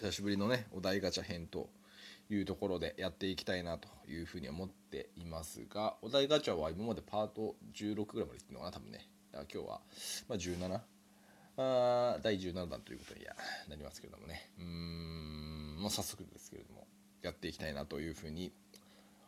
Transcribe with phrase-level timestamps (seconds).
[0.00, 1.68] 久しぶりのねお題ガチャ編と
[2.30, 9.80] いうところでやっていきたいなというふうに思っていますがお題ガチャは今までパート16ぐらいまでいってるのかな多分ね今日は、
[10.28, 10.80] まあ、17
[11.56, 13.24] あ第17弾ということに
[13.68, 14.48] なりますけれどもね。
[14.58, 16.86] うーんもう早速ですけれども
[17.22, 18.52] やっていきたいなというふうに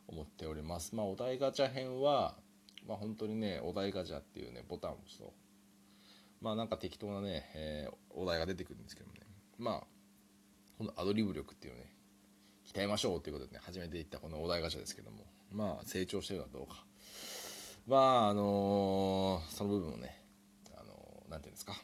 [0.06, 0.94] 思っております。
[0.94, 2.36] まあお題ガチャ編は
[2.86, 5.32] まあ本当にねお題ガチャっていうねボタンを押すと
[6.40, 9.22] まあなんか適当なね、えー、お題が出てくるんですけどもね。
[9.58, 9.99] まあ
[10.80, 11.90] このアドリブ力っていうのをね
[12.72, 16.82] 鍛えましょうということでね初めて言ったこのお題ガチャですけどもまあ成長してるのはどうか。
[17.86, 20.22] まああのー、その部分をね
[20.74, 21.74] あのー、ていうんですか、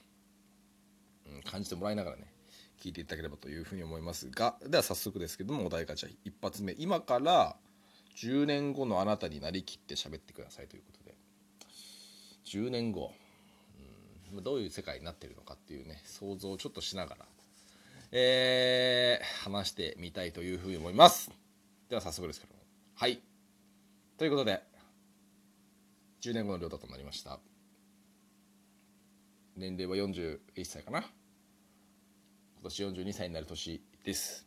[1.26, 2.32] うん、感じてもらいながらね
[2.80, 6.74] 聞いていただければというふうに思いますがでは早速ですけどもお題ガチャ一発目。
[6.78, 7.56] 今から
[8.16, 11.14] 10年後のあなたになりきって喋ってくださいということで。
[12.46, 13.12] 10年後、
[14.32, 17.26] うん、どういう世界になってるのかっていうね想像をちょっとしながら、
[18.12, 21.30] えー、話してみたいというふうに思います。
[21.88, 22.60] では早速ですけども。
[22.94, 23.20] はい。
[24.18, 24.62] ということで
[26.22, 27.38] 10年後の亮太となりました。
[29.56, 31.00] 年齢は41歳かな。
[31.00, 31.08] 今
[32.62, 34.46] 年42歳になる年です。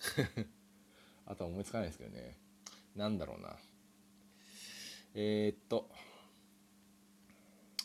[1.26, 2.36] あとは思いつかないですけどね。
[2.94, 3.56] なんだろうな。
[5.14, 5.90] えー、っと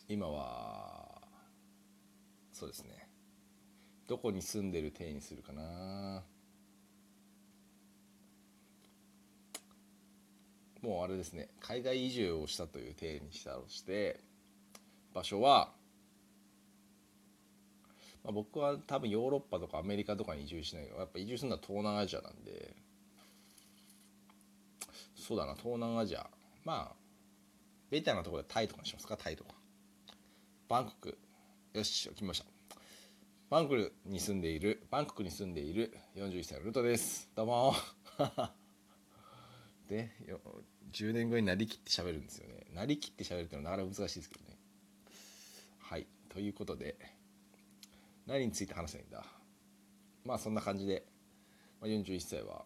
[0.07, 1.21] 今は
[2.51, 3.02] そうですね。
[4.07, 6.23] どこに住んでる体にするかな。
[10.81, 11.49] もうあれですね。
[11.61, 14.19] 海外移住をしたという体にしたとして
[15.13, 15.71] 場所は、
[18.23, 20.85] まあ、僕は多分ヨーロッパとかアメリカとかに移住しない。
[20.85, 22.75] けどやっぱ移住するのは東南アジアなんで。
[25.15, 25.55] そうだな。
[25.55, 26.29] 東南アジア。
[26.65, 26.95] まあ
[27.89, 29.15] ベタなところでタイとかにしますか？
[29.15, 29.53] タイとか。
[30.67, 31.17] バンコク。
[31.73, 32.52] よし決めました。
[33.53, 37.29] バンコクに住んでいるバンコクに住んでいる41歳のルトです。
[37.35, 37.75] どうも。
[39.87, 40.09] で
[40.91, 42.65] 10年後になりきって喋るんですよね。
[42.73, 44.57] なりきって喋るってのはなかなか難しいですけどね。
[45.77, 46.07] はい。
[46.29, 46.97] ということで
[48.25, 49.23] 何について話せばいんだ？
[50.25, 51.05] まあそんな感じで、
[51.79, 52.65] まあ、41歳は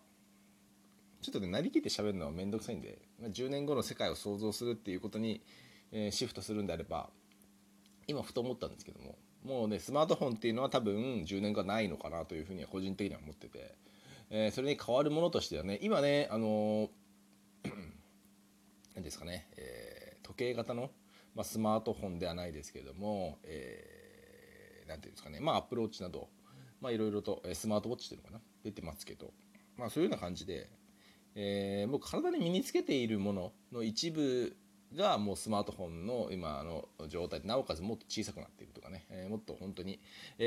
[1.22, 5.44] ちょっとねなりきって喋るのは面倒くさいんで、まあ、10年後の世界を想像するっていうことに、
[5.92, 7.12] えー、シフトするんであれば
[8.08, 13.76] 今ふと思ったんですけどももうねスマートフォンっていうのは多分10年後ないのかなというふうには個人的には思ってて、
[14.30, 16.90] えー、それに変わるものとしてはね今ねあの
[18.96, 20.92] 何ですかね、えー、時計型の、
[21.34, 26.28] まあ、スマートフォンではないですけれども、えー、ていうんですかねまあアプローチなど
[26.82, 29.32] まあいろいろとスマートウォッチっていうのかな出てますけど
[29.78, 30.70] まあそういうような感じで
[31.40, 34.58] えー、もう体に身につけているものの一部
[34.96, 40.00] がもうスマートフォンの今の状態でなおかつもっと小さくなっているとかね、えー、もっと本当に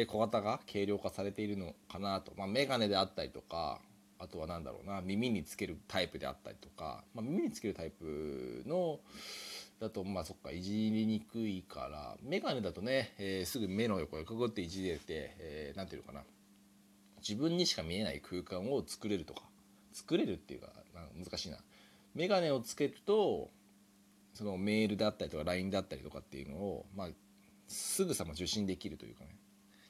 [0.09, 3.81] 小型が軽量化されているのかなと、まあ、メガネであったりとか
[4.19, 9.01] あとは何だろうな耳につけるタイプであったりとか、まあ、耳につけるタイプの
[9.81, 12.17] だとまあそっかいじりにくいから。
[12.23, 16.23] メガネだとね、えー、すぐ目の横へくぐっていじれて何、えー、ていうのかな。
[17.27, 19.43] 自分にしか見えない空間を作れるとか。
[19.93, 20.69] 作れるっていうか
[21.17, 21.59] 難しいな。
[22.15, 23.49] メガネをつけると
[24.41, 27.09] そのメールであったりとか LINE であったりとかっていうのを、まあ、
[27.69, 29.37] すぐさま受信できるというかね。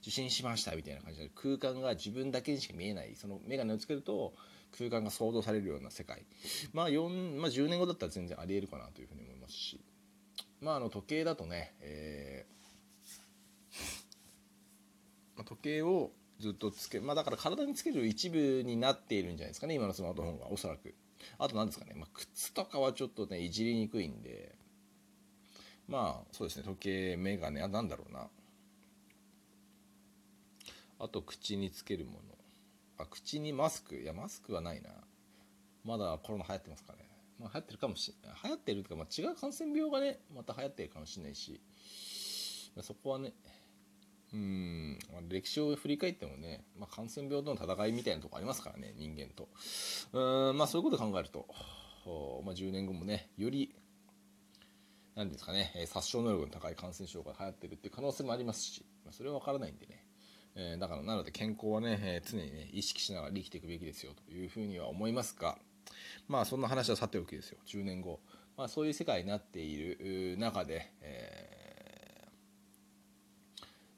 [0.03, 3.15] 受信しましたみたいな感じで空間が自分だけにしか見えない。
[3.15, 4.33] そのメガネをつけると
[4.77, 6.25] 空間が想像されるような世界。
[6.73, 9.81] まあ4、まあ、10年後だったら全然ありえるかなというふうに思いますし。
[10.61, 13.77] まああの時計だとね、えー
[15.37, 16.11] まあ、時計を
[16.41, 20.93] ずっとつけまあだから体につける一部になっているんじゃないですかね今のスマートフォンがおそらく。
[21.39, 24.55] あと何ですかね、まあ、靴とかはちょっとねいじりにくいんで。
[25.89, 26.63] まあそうですね。
[26.63, 27.61] 時計眼鏡。
[27.61, 28.29] あなんだろうな。
[31.01, 32.19] あと口につけるもの。
[32.99, 33.97] あ口にマスク。
[33.97, 34.91] いやマスクはないな。
[35.85, 36.99] まだコロナ流行ってますかね。
[37.41, 41.61] まあ流行ってるかもしれない流行ってるというか、まあ、違う感染病がねまた流行ってるかもしれないし、
[42.77, 43.33] ま、そこはね
[44.33, 44.99] うん。
[45.29, 49.49] 歴史を振り返ってもね、まあ、感染病との戦いみたいなとこありますからね人間と。
[50.13, 51.47] うんまあそういうことを考えると、
[52.45, 53.75] まあ、10年後もねより
[55.15, 60.05] 何ですかね殺傷能力の高い感染症が流行ってるっていう可能性もありますし、まあ、それは分からないんでね、
[60.55, 65.59] えー、だからなので健康はね、え、常にね意識しながら生きていくべきですよというふうには思いますが
[66.29, 67.59] まあそんな話はさておきですよ。
[67.67, 68.21] 10年後、
[68.57, 71.40] まあ、そういう世界になっている中で、えー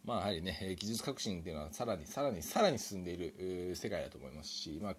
[0.05, 4.97] まあやはりね技術革新っていうのはさらにさらにさらに進んでいる世界だと思いますし、まあ、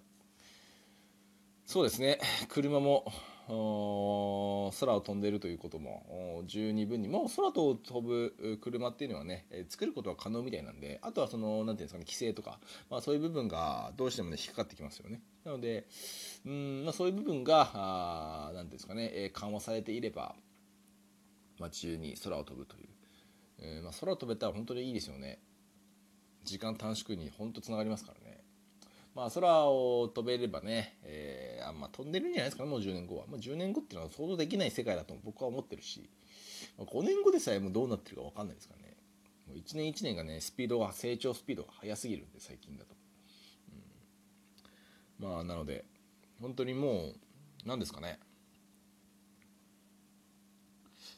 [1.66, 2.18] そうですね。
[2.48, 3.12] 車も
[3.46, 12.58] 空を飛んでいるということも十二分にもう空と飛ぶ車っていうのはね、え作ることは可能みたいなんであとはその何ていうんですかね規制とか、
[12.90, 15.20] まあ、そういう部分がどうしてもね引っかかってきますよね。
[15.44, 15.86] なので
[16.46, 20.34] うん、まあ、そういう部分が何ていうんですかね、え緩和されていれば、
[21.58, 22.88] まあ、自由に空を飛ぶという、
[23.58, 25.40] えー、まあ、空を飛べたら本当にいいですよね
[26.44, 28.44] 時間短縮に本当つながりますからね
[29.14, 33.26] まあ、空を飛べればね、えー、あまあ、飛んでるんじゃないですかね、もう10年後は。
[33.28, 36.10] まあ、10年後っていうのは想像できない世界だと僕は思ってるし、
[36.76, 38.96] まあ、5年後でさえもうどうなってるか分かんないですからね。
[39.46, 42.96] もう1年1年がね、スピードが、成長スピードが速すぎるんで、最近だと。
[45.20, 45.84] うん、まあ、なので、
[46.40, 47.14] 本当にもう、
[47.64, 48.18] 何ですかね。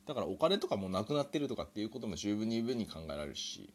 [0.06, 3.72] だからお金とかもなくなってるとかっていうことも十分に分に考えられるし、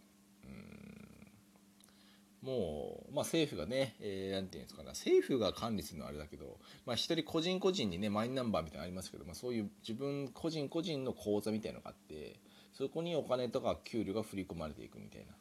[2.42, 12.39] もう、まあ、政府がね、えー、なんていうんですかね、政府が管理するのはあれだけど、まあ、一人個人個人にね、マイナンバーみたいなのありますけど、まあ、そういう自分個人個人の口座みたいなのがあって、
[12.74, 15.33] そこにお金とか給料が振り込まれていくみたいな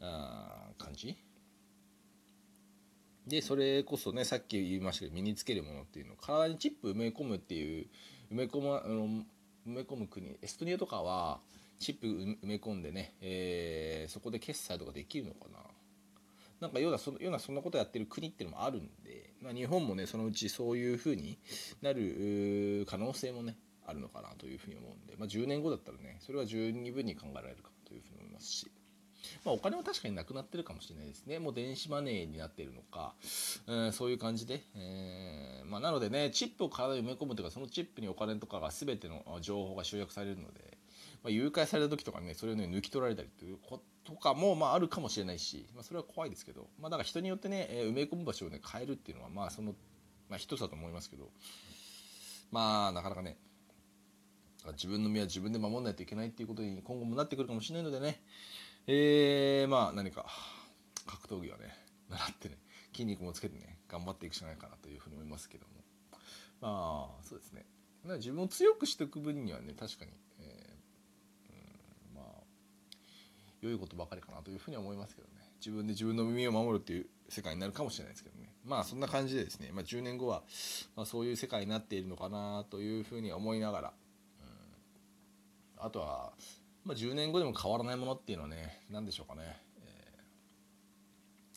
[0.00, 1.16] あ感じ。
[3.26, 7.86] で、それこそね、さっき言いましたけど、身につけるものっていうの、体にチップ埋め込むっていう、
[8.30, 9.24] 埋め込む、あの
[9.66, 11.40] 埋め込む国、エストニアとかは、
[11.78, 15.58] チップ埋め込んでね、えー、そこで決済とかできるのかな
[16.60, 21.38] なんかようなそようなそんなことやってる国っていうのもあるんで、まあ、日本もねそのうちそういうふうに
[21.82, 23.56] なる可能性もね
[23.86, 28.70] あるのかなというふうに思うんで、まあ、10年後だったらねそれは十二分に考えられるかというふうに思いますし。
[29.44, 31.38] まあ、お金は確かになくなってるかもしれないですね。
[31.38, 33.14] もう電子マネーになってるのか、
[33.66, 34.62] えー、そういう感じで。
[34.76, 40.78] えー、まあ、なのでね、チップを体に埋め込むというか、そのチップにお金とかが全ての情報が集約されるので、
[41.22, 49.74] まあ、誘拐された時とかね、それをね、抜き取られたりということかも、まあ、あるかもしれないし、まあ、それは怖いですけど、まあ、だから人によってね、えー、埋め込む場所をね、変えるっていうのは、まあ、その、
[50.28, 51.30] まあ、一つだと思いますけど、
[52.50, 53.38] まあ、なかなかね、
[54.72, 58.22] 自分の身は自分で守らないといけないっていうことに今後もなってくるかもしれないのでね、
[58.86, 60.26] えー、まあ、何か、
[61.06, 61.74] 格闘技はね、
[62.10, 62.58] 習ってね、
[62.92, 65.72] 筋肉もつけてね、頑張っていくしかないかなというふうに思いますけども、
[66.60, 67.64] まあ、そうですね。
[68.16, 70.10] 自分を強くしていく分にはね、確かに、
[70.40, 72.24] えー、まあ
[73.62, 75.34] 良いことばかりかなというふうに思いますけどね。
[75.58, 78.52] 自分で自分の耳を守るっていう世界になるかもしれないですけどね。
[78.64, 80.42] まあそんな感じでですね、まあ、10年後は、
[80.96, 83.92] まあ、そういう世界になっているのかなというふうに思いながら、
[85.78, 86.34] うん、あとは、
[86.84, 90.18] まあ、10年後でも変わらないものっていうのはね何でしょうかね、え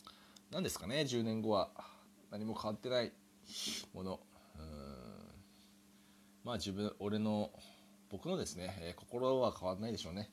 [0.06, 0.10] ー、
[0.52, 1.70] 何ですかね10年後は。
[2.30, 3.12] 何も変わってない
[3.94, 4.20] もの。
[6.44, 7.50] まあ自分俺の
[8.10, 10.30] 僕のですね、えー、心は変わらないでしょうね。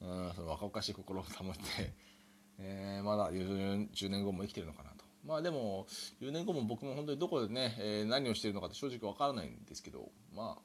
[0.00, 1.94] うんその若々しい心を保って、
[2.58, 5.04] えー、まだ10年後も生きてるのかなと。
[5.24, 5.86] まあでも
[6.20, 10.62] 10年後も僕も本当にどこでね、えー、何をしてるのかって正直わからないんですけどまあ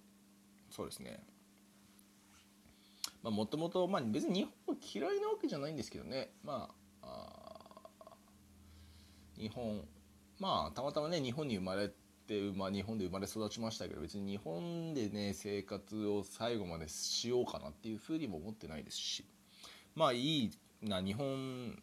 [0.70, 1.26] そうですね。
[3.24, 6.32] もともと、まあ、別に日本は嫌いなわけじゃないんですけどね。
[6.44, 6.70] ま
[7.02, 8.18] あ
[9.38, 9.82] 日本
[10.40, 11.90] まあたまたまね日本に生まれ
[12.28, 19.26] て、まあ、日本で生まれ育ちましたけど別に日本でね生活を最後までしようかなっていうふうにも思ってないですし。
[19.96, 21.82] まあいいな日本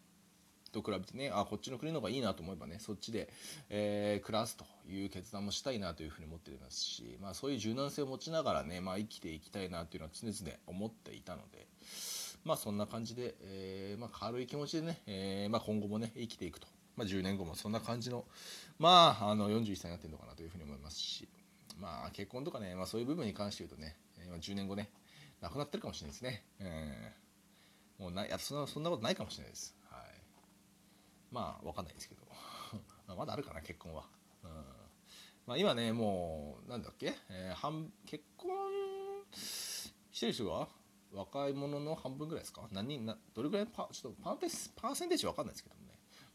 [0.71, 3.29] と比べてねあこっちの国の方がいいなと思えばねそっちで、
[3.69, 11.67] えー、暮らすという決断もしたいなというふうに思っていますし、まあ、そういう柔軟性を持ちながらね、まあ、生きていきたいなというのは常々思っていたので。
[12.43, 16.67] まあそんな感じで、えーまあ、軽い気持ちでね、えーまあ、今後もね生きていくと。
[16.95, 18.25] まあ、10年後もそんな感じの,、
[18.77, 21.27] まあ、あの41歳になってるのかなというふうに思いますし、
[21.79, 24.89] まあ、結婚とかね、まあ、そういう部分に関して言うとね、えー、10年後ね
[25.41, 29.75] なくなってるかもしれないですね、えー、もうないそんなそんなことないかもしれないです、
[31.31, 32.21] まあ分かんないですけど。
[33.15, 34.05] まだあるかな結婚は、
[34.43, 34.49] うん。
[35.45, 38.49] まあ、今ねもうなんだっけ、えー、半結婚
[39.33, 40.69] してる人は
[41.11, 42.67] 若い者の半分ぐらいですか？
[42.71, 43.67] 何人などれぐらい？
[43.67, 45.81] パちょっとパーパーセンテージ分かんないですけどね。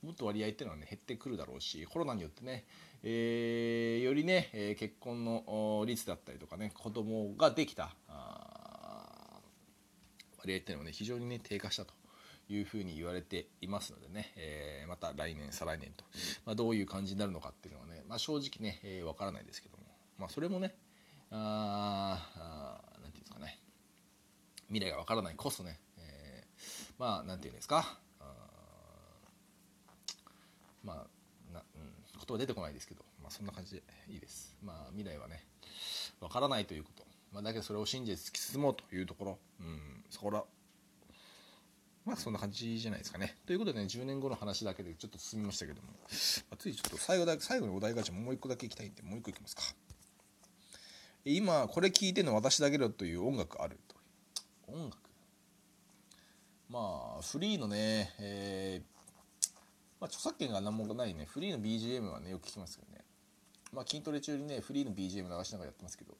[0.02, 2.66] もっと割合っていうのはね減ってくるだろうしコロナによってね、
[3.02, 7.96] えー、よりね、えー、結婚の率だったりとかね子供ができた
[10.38, 11.94] 割合っていうのはね非常にね低下したと。
[12.48, 16.04] いうふうに言われていますのでね、えー、また来年再来年と、
[16.44, 19.84] まあ、どういう感じになるのかっていうのはね、まあ、正直ねわ、えー、からないですけども、
[20.18, 20.74] まあ、それもね
[21.30, 23.58] ああなんていうんですかね
[24.68, 27.98] 未来がわからないこそね、えー、まあなんていうんですか
[30.86, 34.56] まあな、うん、言葉出てこないですけど、まあ、そんな感じでいいです。
[34.62, 35.44] まあ、未来はね、
[36.20, 37.04] わからないということ。
[37.32, 40.44] まあ、だけどそれを信じて突き進もうというところ、うん、そこら、
[42.06, 43.36] まあそんな感じじゃないですかね。
[43.46, 45.94] ということでね、10年後の話だけでちょっと進みましたけども、ま
[46.52, 49.62] あ、ついちょっと最後だ最後にお題ガチャもう一個だけいきたいんで、もう一個いきますか。
[51.24, 53.80] 今、これ聞いてんの私だけだという音楽ある？
[53.88, 53.96] と。
[54.68, 54.96] 音楽？
[56.68, 59.48] まあ、フリーのね、えー、
[60.00, 63.04] まあ、著作権が何もないね、フリーの BGM はね、よく聞きますけどね。
[63.72, 66.14] まあ、筋トレ中にね、フリーの BGM 流しながらやってますけど、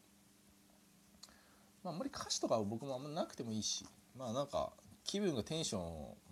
[1.85, 3.87] まあ、あんまり歌詞とか僕もあんまなくてもいいし、
[4.19, 4.73] まあなんか、
[5.06, 5.82] 気分がテンション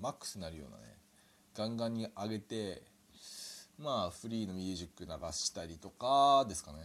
[0.01, 0.83] マックスになるようなね
[1.57, 2.83] ガンガンに上げて
[3.79, 6.79] まあフリーのミュージック流したりとかですかね。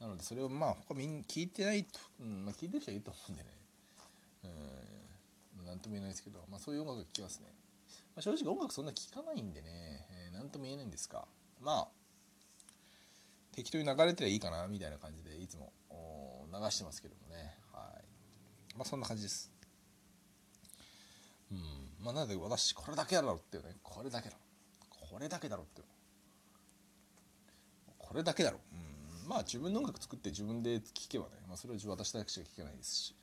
[0.00, 3.48] なのでそれをまあ他みん聞いてないと、うんまあ、聞いてる人はいると思うんでね。
[4.44, 4.46] う
[5.62, 7.46] ん何とも言えないですけど、まあ、そういう音楽が聴きますね、
[8.16, 10.06] まあ、正直音楽そんな聴かないんでね。
[10.32, 11.24] 何、えー、とも言えないんですが
[11.60, 11.88] まあ
[13.52, 15.72] 適当に流れてりゃいいかなみたいな感じでいつも
[16.52, 17.54] 流してますけどもね。
[17.72, 18.76] はい。
[18.76, 19.59] まあそんな感じです。
[21.52, 22.04] うん。
[22.04, 23.76] まあなので私これだけだろうっていうね。
[23.82, 24.40] これだけだろ
[25.10, 25.86] これだけだろうっていう。
[27.98, 28.74] これだけだろう、
[29.22, 33.14] うん、まあ自分の音楽作って自分で聴けばね、まあ、それは私だけしか聴けないですし。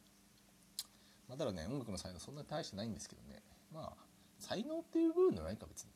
[1.28, 3.42] まあただね音楽の才能そんなに大してないんですけどね。
[3.74, 3.94] まあ
[4.40, 5.92] 才能っていう部分ではないか別に。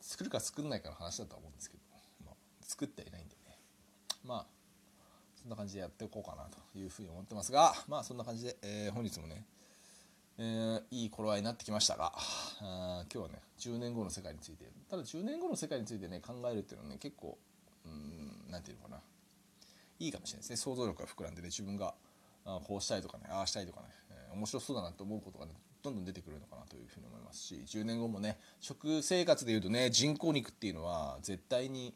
[0.00, 1.82] 作るか作んないかの話だとは思うんですけど、
[2.26, 3.58] まあ、作ってはいないんでね。
[4.22, 4.46] まあ
[5.40, 7.74] そんな感じでやっていこうかなというふうに思ってますが。
[7.88, 9.46] まあそんな感じで、えー、本日もね
[10.38, 14.64] えー、いい頃合いになってきましたがあ今日はね10年後の世界について。
[14.90, 17.38] ただ10年後の世界についてね考えるっていうのはね結構
[17.84, 19.02] うん何て言うのかな。
[20.00, 20.56] いいかもしれないですね。
[20.56, 21.94] 想像力が膨らんでね自分が
[22.44, 31.94] あこうしたいとかねああしたいとかね、えー、面白そうだなと思うことがねどんどん出てくるのかなというふうに思いますし10年後もね食生活でいうとね人工肉っていうのは絶対に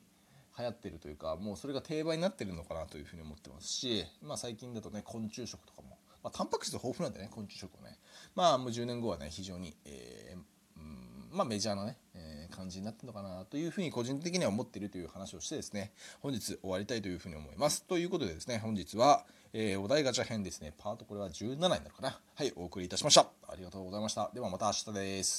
[0.58, 5.87] 流行ってるというかもうそれが定番になってるのかなというふうに思ってますし、まあ、最近だとね昆虫食とかも
[6.28, 7.98] まあ、タンパク質豊富なんでね昆虫食をね。
[8.34, 17.84] まあもう10年後はね非常に、えー、まあメジャーなね、えー、感じになってるのかなというふうに個人的には思っているという話をしてですね本日終わりたいというふうに思います。
[17.84, 20.74] ということでですね本日は、えー、お題ガチャ編ですね。
[20.76, 22.18] パートこれは17になるかな。
[22.34, 23.26] はいお送りいたしました。
[23.48, 24.30] ありがとうございました。
[24.34, 25.36] ではまた明日です。